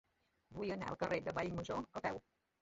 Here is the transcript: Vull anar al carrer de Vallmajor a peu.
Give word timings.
Vull 0.59 0.71
anar 0.75 0.87
al 0.93 0.97
carrer 1.03 1.19
de 1.27 1.35
Vallmajor 1.41 1.85
a 2.01 2.05
peu. 2.09 2.19